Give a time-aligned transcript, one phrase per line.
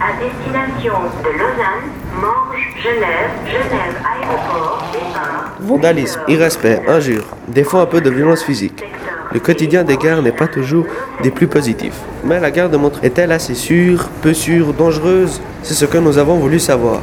[0.00, 0.94] à destination
[1.24, 5.52] de Lausanne, Morges, Genève, Genève Aéroport, départ.
[5.60, 8.84] Vandalisme, irrespect, injures, des fois un peu de violence physique.
[9.32, 10.86] Le quotidien des gares n'est pas toujours
[11.22, 12.00] des plus positifs.
[12.24, 15.40] Mais la gare de Montreux est-elle assez sûre, peu sûre, dangereuse?
[15.62, 17.00] C'est ce que nous avons voulu savoir.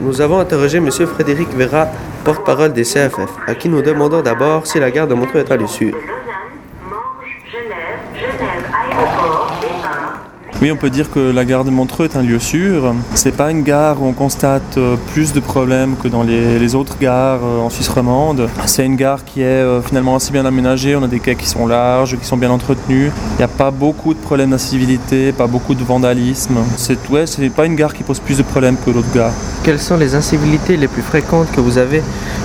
[0.00, 0.90] Nous avons interrogé M.
[0.90, 1.88] Frédéric Vera,
[2.24, 5.66] porte-parole des CFF, à qui nous demandons d'abord si la gare de Montreux est allée
[5.66, 5.92] sûre.
[5.92, 6.56] De Lausanne,
[6.88, 10.22] Morges, Genève, Genève Aéroport, départ.
[10.60, 12.92] Oui, on peut dire que la gare de Montreux est un lieu sûr.
[13.14, 16.74] C'est pas une gare où on constate euh, plus de problèmes que dans les, les
[16.74, 18.48] autres gares euh, en Suisse romande.
[18.66, 20.96] C'est une gare qui est euh, finalement assez bien aménagée.
[20.96, 23.12] On a des quais qui sont larges, qui sont bien entretenus.
[23.34, 26.56] Il n'y a pas beaucoup de problèmes d'incivilité, pas beaucoup de vandalisme.
[26.76, 29.34] C'est ouais, c'est pas une gare qui pose plus de problèmes que d'autres gares.
[29.62, 32.02] Quelles sont les incivilités les plus fréquentes que vous avez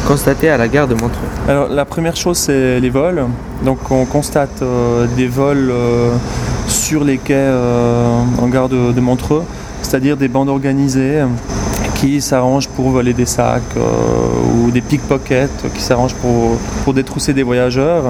[0.08, 1.30] constatées à la gare de Montreux?
[1.48, 3.26] Alors la première chose c'est les vols.
[3.66, 6.12] Donc on constate euh, des vols euh,
[6.84, 9.44] sur les quais euh, en gare de, Montreux,
[9.82, 11.28] c'est-à-dire des bandes organisées euh,
[11.96, 13.82] qui s'arrangent pour voler des sacs euh,
[14.54, 18.04] ou des pickpockets qui s'arrangent pour, pour détrousser des voyageurs.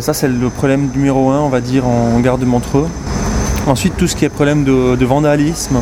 [0.00, 2.86] Ça c'est le problème numéro un on va dire en gare de Montreux.
[3.66, 5.80] Ensuite, tout ce qui est problème de, de vandalisme,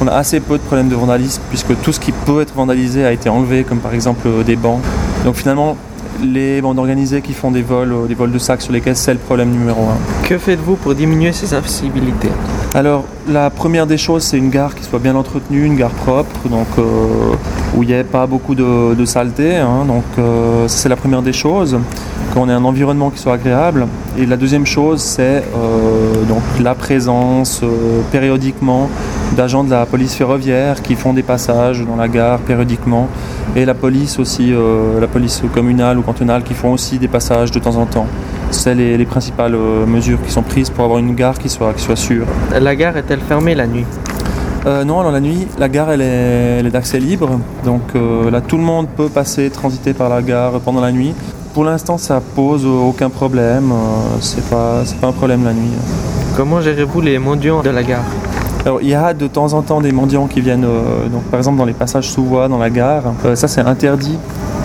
[0.00, 3.04] on a assez peu de problèmes de vandalisme puisque tout ce qui peut être vandalisé
[3.04, 4.80] a été enlevé, comme par exemple des bancs.
[5.24, 5.76] Donc finalement,
[6.22, 9.00] les bandes organisées qui font des vols, euh, des vols de sacs sur les caisses,
[9.00, 10.26] c'est le problème numéro un.
[10.26, 12.30] Que faites-vous pour diminuer ces incivilités
[12.74, 16.48] Alors, la première des choses, c'est une gare qui soit bien entretenue, une gare propre,
[16.48, 16.82] donc euh,
[17.76, 19.56] où il n'y ait pas beaucoup de, de saleté.
[19.56, 19.84] hein.
[19.86, 21.78] donc, euh, c'est la première des choses.
[22.34, 23.88] Qu'on ait un environnement qui soit agréable.
[24.16, 27.62] Et la deuxième chose, c'est euh, donc la présence
[28.12, 28.88] périodiquement
[29.36, 33.08] d'agents de la police ferroviaire qui font des passages dans la gare périodiquement.
[33.56, 37.50] Et la police aussi, euh, la police communale ou cantonale qui font aussi des passages
[37.50, 38.06] de temps en temps.
[38.50, 41.72] C'est les, les principales euh, mesures qui sont prises pour avoir une gare qui soit,
[41.72, 42.26] qui soit sûre.
[42.58, 43.86] La gare est-elle fermée la nuit?
[44.66, 47.94] Euh, non, alors la nuit, la gare elle est, d'accès libre, donc
[48.30, 51.14] là tout le monde peut passer, transiter par la gare pendant la nuit.
[51.54, 53.72] Pour l'instant, ça pose aucun problème,
[54.20, 55.72] c'est pas, pas un problème la nuit.
[56.36, 58.04] Comment gérez-vous les mendiants de la gare?
[58.66, 61.40] Alors il y a de temps en temps des mendiants qui viennent, euh, donc par
[61.40, 63.04] exemple dans les passages sous voie dans la gare.
[63.24, 64.18] Euh, ça c'est interdit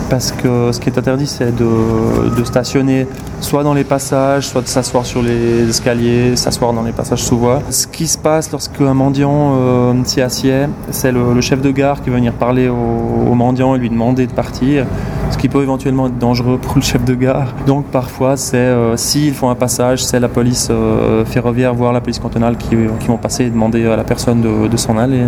[0.08, 3.06] parce que ce qui est interdit c'est de, de stationner
[3.40, 7.38] soit dans les passages, soit de s'asseoir sur les escaliers, s'asseoir dans les passages sous
[7.38, 7.60] voie.
[7.70, 11.70] Ce qui se passe lorsque un mendiant euh, s'y assied, c'est le, le chef de
[11.70, 14.86] gare qui va venir parler au, au mendiant et lui demander de partir,
[15.30, 17.48] ce qui peut éventuellement être dangereux pour le chef de gare.
[17.66, 22.00] Donc parfois c'est euh, s'ils font un passage, c'est la police euh, ferroviaire voire la
[22.00, 25.22] police cantonale qui, qui vont passer et demander à la personne de, de s'en aller.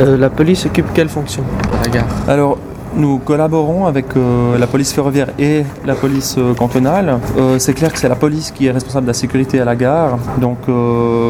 [0.00, 1.42] Euh, La police occupe quelle fonction?
[1.80, 2.58] À la gare Alors,
[2.94, 7.18] nous collaborons avec euh, la police ferroviaire et la police euh, cantonale.
[7.38, 9.76] Euh, c'est clair que c'est la police qui est responsable de la sécurité à la
[9.76, 10.18] gare.
[10.38, 10.58] Donc,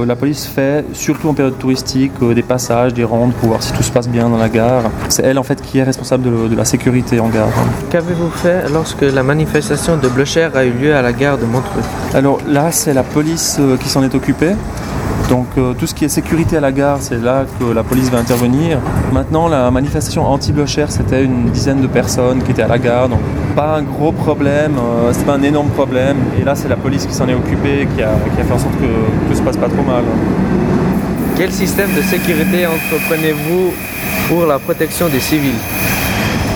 [0.06, 3.82] la police fait, surtout en période touristique, des passages, des rondes pour voir si tout
[3.82, 4.84] se passe bien dans la gare.
[5.08, 7.48] C'est elle, en fait, qui est responsable de, de la sécurité en gare.
[7.90, 11.82] Qu'avez-vous fait lorsque la manifestation de Blocher a eu lieu à la gare de Montreux?
[12.14, 14.54] Alors là, c'est la police qui s'en est occupée.
[15.30, 18.10] Donc euh, tout ce qui est sécurité à la gare, c'est là que la police
[18.10, 18.78] va intervenir.
[19.12, 23.20] Maintenant, la manifestation anti-Blocher, c'était une dizaine de personnes qui étaient à la gare, donc
[23.54, 26.16] pas un gros problème, euh, c'est pas un énorme problème.
[26.40, 28.58] Et là, c'est la police qui s'en est occupée, qui a, qui a fait en
[28.58, 30.02] sorte que tout se passe pas trop mal.
[31.36, 33.72] Quel système de sécurité entreprenez-vous
[34.28, 35.60] pour la protection des civils?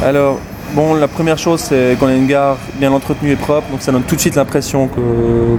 [0.04, 0.40] Alors,
[0.74, 3.92] bon, la première chose, c'est qu'on ait une gare bien entretenue et propre, donc ça
[3.92, 4.88] donne tout de suite l'impression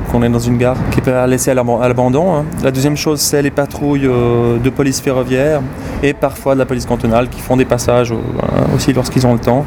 [0.10, 2.36] qu'on est dans une gare qui est pas laissée à l'aban- à l'abandon.
[2.36, 2.46] hein.
[2.64, 5.62] La deuxième chose, c'est les patrouilles euh, de police ferroviaire
[6.04, 9.40] et parfois de la police cantonale qui font des passages euh, aussi lorsqu'ils ont le
[9.40, 9.66] temps.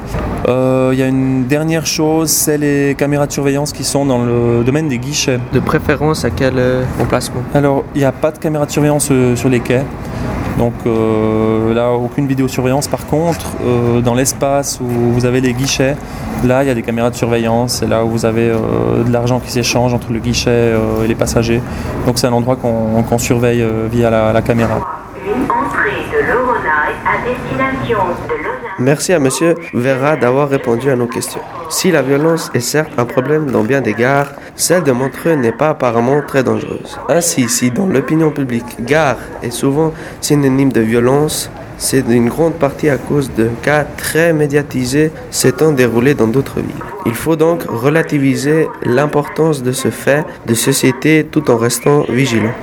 [0.49, 4.19] Euh, Il y a une dernière chose, c'est les caméras de surveillance qui sont dans
[4.25, 5.39] le domaine des guichets.
[5.53, 6.55] De préférence à quel
[7.01, 7.43] emplacement?
[7.55, 9.83] Alors, il n'y a pas de caméra de surveillance sur les quais.
[10.59, 12.89] Donc euh, là, aucune vidéosurveillance.
[12.89, 15.97] Par contre, euh, dans l'espace où vous avez les guichets,
[16.45, 17.75] là, il y a des caméras de surveillance.
[17.75, 20.75] C'est là où vous avez euh, de l'argent qui s'échange entre le guichet
[21.05, 21.63] et les passagers.
[22.07, 25.05] Donc c'est un endroit qu'on surveille via la, caméra.
[25.25, 26.39] Une entrée de
[27.07, 27.99] à destination
[28.29, 28.58] de.
[28.81, 31.41] Merci à Monsieur Vera d'avoir répondu à nos questions.
[31.69, 35.51] Si la violence est certes un problème dans bien des gares, celle de Montreux n'est
[35.51, 36.97] pas apparemment très dangereuse.
[37.09, 42.89] Ainsi, si dans l'opinion publique, gare est souvent synonyme de violence, c'est d'une grande partie
[42.89, 46.85] à cause de cas très médiatisés s'étant déroulés dans d'autres villes.
[47.05, 52.55] Il faut donc relativiser l'importance de ce fait de société tout en restant vigilant.